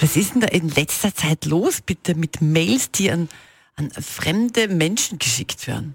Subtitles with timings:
[0.00, 3.28] Was ist denn da in letzter Zeit los, bitte, mit Mails, die an,
[3.76, 5.94] an fremde Menschen geschickt werden?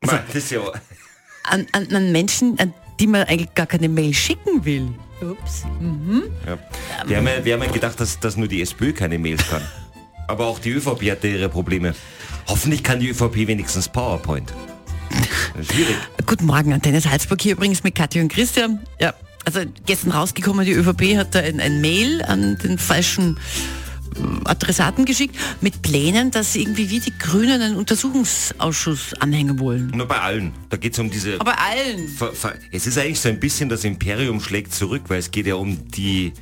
[0.00, 0.60] Also, das ist ja
[1.44, 4.88] an, an, an Menschen, an die man eigentlich gar keine Mail schicken will.
[5.20, 5.64] Ups.
[5.80, 6.24] Mhm.
[6.46, 6.58] Ja.
[7.06, 9.62] Wir, haben ja, wir haben ja gedacht, dass, dass nur die SPÖ keine Mails kann.
[10.26, 11.94] Aber auch die ÖVP hatte ihre Probleme.
[12.46, 14.54] Hoffentlich kann die ÖVP wenigstens PowerPoint.
[15.70, 15.96] Schwierig.
[16.26, 18.80] Guten Morgen, Antenne Salzburg hier übrigens mit Katja und Christian.
[18.98, 19.12] Ja,
[19.44, 23.38] also gestern rausgekommen, die ÖVP hat da ein, ein Mail an den falschen
[24.44, 29.88] Adressaten geschickt mit Plänen, dass irgendwie wie die Grünen einen Untersuchungsausschuss anhängen wollen.
[29.94, 30.52] Nur bei allen.
[30.68, 31.40] Da geht es um diese...
[31.40, 32.08] Aber bei allen.
[32.72, 35.88] Es ist eigentlich so ein bisschen das Imperium schlägt zurück, weil es geht ja um
[35.90, 36.32] die...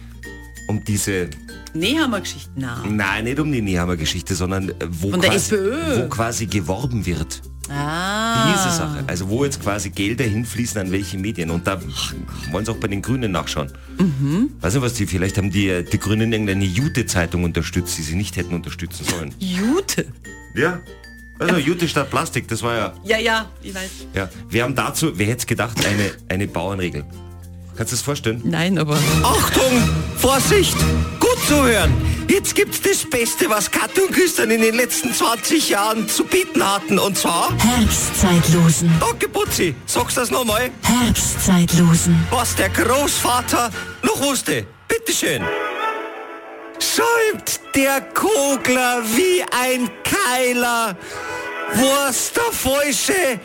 [0.68, 1.28] um diese...
[1.74, 2.66] Nehammer-Geschichten.
[2.96, 5.56] Nein, nicht um die Nehammer-Geschichte, sondern wo, Von quasi,
[5.96, 7.42] wo quasi geworben wird.
[7.70, 8.52] Ah.
[8.52, 9.04] Diese Sache.
[9.06, 11.50] Also wo jetzt quasi Gelder hinfließen an welche Medien.
[11.50, 11.80] Und da
[12.50, 13.72] wollen sie auch bei den Grünen nachschauen.
[13.98, 14.50] Mhm.
[14.60, 18.36] Weiß nicht, was die, vielleicht haben die, die Grünen irgendeine Jute-Zeitung unterstützt, die sie nicht
[18.36, 19.34] hätten unterstützen sollen.
[19.38, 20.06] Jute?
[20.54, 20.80] Ja.
[21.38, 21.60] Also ja.
[21.60, 22.92] Jute statt Plastik, das war ja.
[23.04, 23.90] Ja, ja, ich weiß.
[24.14, 24.28] Ja.
[24.48, 27.04] Wir haben dazu, wer hätte es gedacht, eine, eine Bauernregel.
[27.76, 28.42] Kannst du das vorstellen?
[28.44, 28.98] Nein, aber.
[29.22, 29.70] Achtung!
[30.16, 30.76] Vorsicht!
[31.20, 31.92] Gut zuhören!
[32.28, 33.70] Jetzt gibt's das Beste, was
[34.12, 36.98] Christian in den letzten 20 Jahren zu bieten hatten.
[36.98, 37.50] Und zwar.
[37.58, 38.92] Herbstzeitlosen.
[39.00, 39.74] Danke, Putzi.
[39.86, 40.70] Sagst du das nochmal?
[40.82, 42.26] Herbstzeitlosen.
[42.30, 43.70] Was der Großvater
[44.02, 44.66] noch wusste.
[44.86, 45.42] Bitteschön.
[46.78, 50.96] Schäumt der Kogler wie ein Keiler.
[51.74, 53.40] Wurst der falsche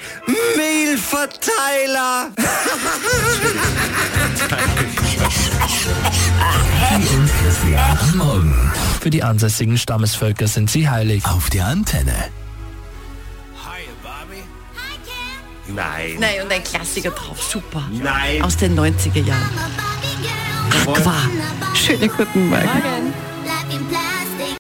[0.56, 2.32] Mehlverteiler.
[7.72, 8.72] am Morgen.
[9.00, 11.26] Für die ansässigen Stammesvölker sind sie heilig.
[11.26, 12.14] Auf der Antenne.
[15.68, 16.18] Nein.
[16.20, 17.42] Nein, und ein Klassiker drauf.
[17.42, 17.88] Super.
[17.92, 18.42] Nein.
[18.42, 19.50] Aus den 90er Jahren.
[20.86, 21.16] Aqua.
[21.74, 22.66] Schönen guten Morgen.
[22.66, 23.33] Morgen.